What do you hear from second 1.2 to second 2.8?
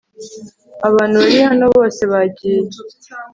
bari hano bose bagiye